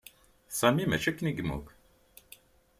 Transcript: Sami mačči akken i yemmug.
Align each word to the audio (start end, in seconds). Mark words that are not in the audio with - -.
Sami 0.59 0.83
mačči 0.87 1.09
akken 1.09 1.29
i 1.31 1.33
yemmug. 1.37 1.65